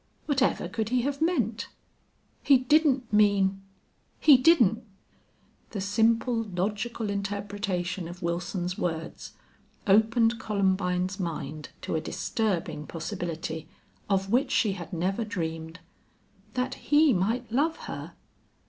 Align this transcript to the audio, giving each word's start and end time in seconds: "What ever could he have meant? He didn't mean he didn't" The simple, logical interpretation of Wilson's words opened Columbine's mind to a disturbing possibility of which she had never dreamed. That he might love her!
"What 0.25 0.41
ever 0.41 0.67
could 0.67 0.89
he 0.89 1.03
have 1.03 1.21
meant? 1.21 1.67
He 2.41 2.57
didn't 2.57 3.13
mean 3.13 3.61
he 4.19 4.35
didn't" 4.35 4.83
The 5.73 5.79
simple, 5.79 6.41
logical 6.41 7.11
interpretation 7.11 8.07
of 8.07 8.23
Wilson's 8.23 8.79
words 8.79 9.33
opened 9.85 10.39
Columbine's 10.39 11.19
mind 11.19 11.69
to 11.81 11.93
a 11.93 12.01
disturbing 12.01 12.87
possibility 12.87 13.67
of 14.09 14.31
which 14.31 14.49
she 14.49 14.71
had 14.71 14.91
never 14.91 15.23
dreamed. 15.23 15.81
That 16.55 16.73
he 16.89 17.13
might 17.13 17.51
love 17.51 17.77
her! 17.85 18.13